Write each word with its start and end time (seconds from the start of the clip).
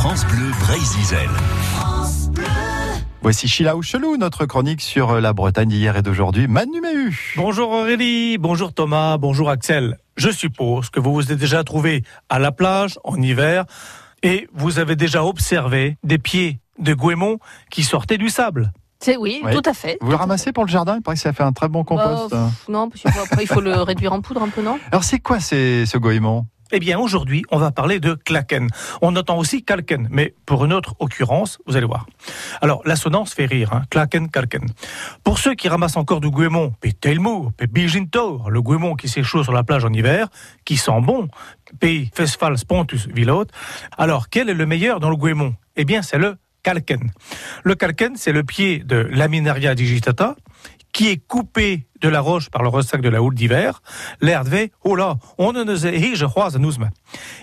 France 0.00 0.24
Bleu 0.26 0.52
Brésil. 0.60 1.18
Voici 3.20 3.48
Sheila 3.48 3.76
Ouchelou, 3.76 4.16
notre 4.16 4.46
chronique 4.46 4.80
sur 4.80 5.20
la 5.20 5.32
Bretagne 5.32 5.70
d'hier 5.70 5.96
et 5.96 6.02
d'aujourd'hui. 6.02 6.46
Manu 6.46 6.80
Méhu. 6.80 7.34
Bonjour 7.36 7.70
Aurélie, 7.72 8.38
bonjour 8.38 8.72
Thomas, 8.72 9.16
bonjour 9.18 9.50
Axel. 9.50 9.98
Je 10.16 10.30
suppose 10.30 10.88
que 10.90 11.00
vous 11.00 11.12
vous 11.12 11.32
êtes 11.32 11.38
déjà 11.38 11.64
trouvé 11.64 12.04
à 12.28 12.38
la 12.38 12.52
plage 12.52 13.00
en 13.02 13.20
hiver 13.20 13.64
et 14.22 14.48
vous 14.54 14.78
avez 14.78 14.94
déjà 14.94 15.24
observé 15.24 15.96
des 16.04 16.18
pieds 16.18 16.60
de 16.78 16.94
goémon 16.94 17.38
qui 17.68 17.82
sortaient 17.82 18.18
du 18.18 18.28
sable. 18.28 18.70
C'est 19.00 19.16
oui, 19.16 19.40
Oui. 19.44 19.52
tout 19.52 19.68
à 19.68 19.74
fait. 19.74 19.98
Vous 20.00 20.10
le 20.10 20.16
ramassez 20.16 20.52
pour 20.52 20.64
le 20.64 20.70
jardin 20.70 20.94
Il 20.96 21.02
paraît 21.02 21.16
que 21.16 21.22
ça 21.22 21.32
fait 21.32 21.42
un 21.42 21.52
très 21.52 21.68
bon 21.68 21.82
compost. 21.82 22.30
Bah, 22.30 22.50
pff, 22.50 22.68
non, 22.68 22.88
parce 22.88 23.02
qu'après, 23.02 23.42
il 23.44 23.46
faut 23.48 23.60
le 23.60 23.72
réduire 23.82 24.12
en 24.12 24.20
poudre 24.20 24.42
un 24.42 24.48
peu, 24.48 24.60
non? 24.62 24.78
Alors 24.92 25.04
c'est 25.04 25.18
quoi 25.20 25.38
ces, 25.40 25.86
ce 25.86 25.98
goémon 25.98 26.46
Eh 26.70 26.80
bien, 26.80 26.98
aujourd'hui, 26.98 27.44
on 27.50 27.58
va 27.58 27.70
parler 27.70 27.98
de 27.98 28.12
klaken. 28.14 28.68
On 29.00 29.16
entend 29.16 29.38
aussi 29.38 29.64
kalken, 29.64 30.06
mais 30.10 30.34
pour 30.44 30.64
une 30.66 30.74
autre 30.74 30.94
occurrence, 30.98 31.58
vous 31.66 31.76
allez 31.76 31.86
voir. 31.86 32.06
Alors, 32.60 32.82
l'assonance 32.84 33.32
fait 33.32 33.46
rire, 33.46 33.72
hein, 33.72 33.82
klaken, 33.88 34.28
kalken. 34.28 34.66
Pour 35.24 35.38
ceux 35.38 35.54
qui 35.54 35.68
ramassent 35.68 35.96
encore 35.96 36.20
du 36.20 36.30
goémon, 36.30 36.74
pe 36.80 36.90
telmour, 36.90 37.52
pe 37.56 37.64
bijintor, 37.66 38.50
le 38.50 38.60
goémon 38.60 38.96
qui 38.96 39.08
s'échoue 39.08 39.44
sur 39.44 39.52
la 39.52 39.64
plage 39.64 39.86
en 39.86 39.92
hiver, 39.92 40.28
qui 40.66 40.76
sent 40.76 41.00
bon, 41.02 41.28
pe 41.80 42.04
fesfal 42.14 42.58
spontus 42.58 43.08
vilot, 43.08 43.46
alors 43.96 44.28
quel 44.28 44.50
est 44.50 44.54
le 44.54 44.66
meilleur 44.66 45.00
dans 45.00 45.10
le 45.10 45.16
goémon 45.16 45.54
Eh 45.76 45.86
bien, 45.86 46.02
c'est 46.02 46.18
le 46.18 46.36
kalken. 46.62 47.12
Le 47.64 47.74
kalken, 47.76 48.16
c'est 48.16 48.32
le 48.32 48.44
pied 48.44 48.80
de 48.80 48.96
Laminaria 48.96 49.74
digitata, 49.74 50.36
qui 50.98 51.10
est 51.10 51.24
coupé 51.28 51.86
de 52.00 52.08
la 52.08 52.18
roche 52.18 52.50
par 52.50 52.64
le 52.64 52.68
ressac 52.68 53.00
de 53.00 53.08
la 53.08 53.22
houle 53.22 53.36
d'hiver, 53.36 53.82
de 54.20 54.70
oh 54.82 54.96
là, 54.96 55.14
on 55.38 55.52
ne 55.52 55.62
nous 55.62 55.76
je 55.76 56.26
crois 56.26 56.56
à 56.56 56.58
nous 56.58 56.72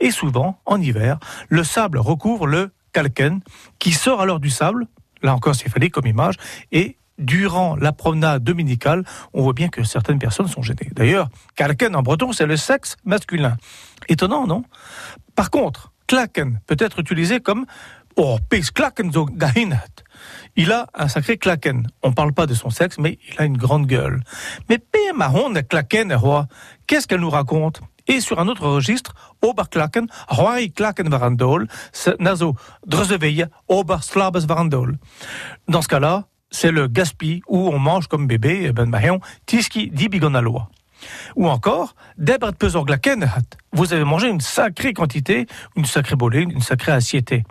Et 0.00 0.10
souvent, 0.10 0.60
en 0.66 0.78
hiver, 0.78 1.18
le 1.48 1.64
sable 1.64 1.96
recouvre 1.96 2.46
le 2.46 2.72
kalken, 2.92 3.40
qui 3.78 3.92
sort 3.92 4.20
alors 4.20 4.38
du 4.38 4.50
sable, 4.50 4.86
là 5.22 5.34
encore 5.34 5.54
céphalique 5.54 5.94
comme 5.94 6.06
image, 6.06 6.34
et 6.72 6.98
durant 7.16 7.74
la 7.74 7.92
promenade 7.92 8.44
dominicale, 8.44 9.02
on 9.32 9.40
voit 9.40 9.54
bien 9.54 9.70
que 9.70 9.82
certaines 9.82 10.18
personnes 10.18 10.48
sont 10.48 10.60
gênées. 10.60 10.90
D'ailleurs, 10.92 11.30
kalken 11.56 11.96
en 11.96 12.02
breton, 12.02 12.32
c'est 12.32 12.44
le 12.44 12.58
sexe 12.58 12.98
masculin. 13.06 13.56
Étonnant, 14.10 14.46
non? 14.46 14.62
Par 15.34 15.48
contre, 15.48 15.94
klaken 16.06 16.60
peut 16.66 16.76
être 16.78 16.98
utilisé 16.98 17.40
comme 17.40 17.64
Oh, 18.20 18.36
pis 18.50 18.72
klaken 18.72 19.12
zo 19.12 19.26
gahinet. 19.26 20.04
Il 20.56 20.72
a 20.72 20.86
un 20.94 21.08
sacré 21.08 21.38
klaken. 21.38 21.86
On 22.02 22.12
parle 22.12 22.32
pas 22.32 22.46
de 22.46 22.54
son 22.54 22.70
sexe, 22.70 22.98
mais 22.98 23.18
il 23.28 23.40
a 23.40 23.44
une 23.44 23.56
grande 23.56 23.86
gueule. 23.86 24.22
Mais. 24.68 24.78
Mahon 25.14 25.50
de 25.50 25.60
klaken, 25.60 26.14
roi, 26.14 26.46
qu'est-ce 26.86 27.08
qu'elle 27.08 27.20
nous 27.20 27.30
raconte? 27.30 27.80
Et 28.06 28.20
sur 28.20 28.38
un 28.40 28.48
autre 28.48 28.66
registre, 28.68 29.14
Oberklaken, 29.42 30.06
roi 30.28 30.68
klaken 30.68 31.08
varandol, 31.08 31.66
nazo 32.20 32.54
drzeveille, 32.86 33.46
Oberslabes 33.68 34.46
varandol. 34.46 34.98
Dans 35.66 35.82
ce 35.82 35.88
cas-là, 35.88 36.26
c'est 36.50 36.70
le 36.70 36.86
gaspi 36.86 37.42
où 37.48 37.68
on 37.68 37.78
mange 37.78 38.06
comme 38.06 38.26
bébé, 38.26 38.72
ben 38.72 38.88
Mahon, 38.88 39.20
tiski 39.46 39.90
di 39.90 40.08
bigonaloa. 40.08 40.68
Ou 41.36 41.48
encore, 41.48 41.94
Debret 42.16 42.52
pesor 42.52 42.84
glaken 42.84 43.24
hat. 43.24 43.56
Vous 43.72 43.92
avez 43.92 44.04
mangé 44.04 44.28
une 44.28 44.40
sacrée 44.40 44.92
quantité, 44.92 45.46
une 45.76 45.84
sacrée 45.84 46.16
bolée, 46.16 46.42
une 46.42 46.62
sacrée 46.62 46.92
assiété. 46.92 47.44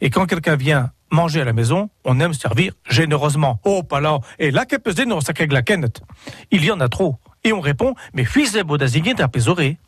Et 0.00 0.10
quand 0.10 0.26
quelqu'un 0.26 0.56
vient 0.56 0.90
manger 1.10 1.40
à 1.40 1.44
la 1.44 1.52
maison, 1.52 1.90
on 2.04 2.20
aime 2.20 2.34
servir 2.34 2.72
généreusement. 2.88 3.60
Oh, 3.64 3.82
pas 3.82 4.00
là. 4.00 4.20
Et 4.38 4.50
là, 4.50 4.64
qu'est 4.64 4.78
pesé 4.78 5.06
non 5.06 5.20
sacré 5.20 5.46
glakenet. 5.46 5.92
Il 6.50 6.64
y 6.64 6.70
en 6.70 6.80
a 6.80 6.88
trop. 6.88 7.16
Et 7.44 7.52
on 7.52 7.60
répond, 7.60 7.94
mais 8.12 8.24
fils 8.24 8.52
de 8.52 8.62
bodazigin 8.62 9.14
pesoré. 9.28 9.78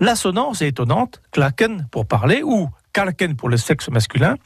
L'assonance 0.00 0.62
est 0.62 0.68
étonnante, 0.68 1.20
klaken 1.30 1.88
pour 1.90 2.06
parler, 2.06 2.42
ou 2.42 2.68
kalken 2.92 3.36
pour 3.36 3.48
le 3.48 3.56
sexe 3.56 3.90
masculin. 3.90 4.36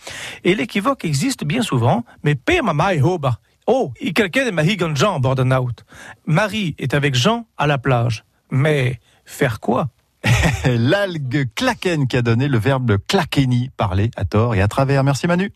Et 0.45 0.55
l'équivoque 0.55 1.05
existe 1.05 1.45
bien 1.45 1.63
souvent, 1.63 2.05
mais 2.25 2.35
pe 2.35 2.61
mamai 2.63 3.01
hoba. 3.01 3.39
Oh, 3.67 3.93
i 4.01 4.13
quelqu'un 4.13 4.47
de 4.47 4.51
mahigan 4.51 4.95
Jean 4.97 5.21
out. 5.23 5.85
Marie 6.27 6.75
est 6.79 6.95
avec 6.95 7.15
Jean 7.15 7.47
à 7.57 7.69
la 7.69 7.79
plage. 7.79 8.25
Mais 8.51 8.99
faire 9.25 9.61
quoi? 9.61 9.91
L'algue 10.65 11.49
klaken 11.55 12.09
qui 12.09 12.17
a 12.17 12.23
donné 12.23 12.49
le 12.49 12.59
verbe 12.59 12.99
klakeni, 13.07 13.71
parler 13.77 14.11
à 14.17 14.25
tort 14.25 14.57
et 14.57 14.61
à 14.61 14.67
travers. 14.67 15.05
Merci 15.05 15.29
Manu. 15.29 15.53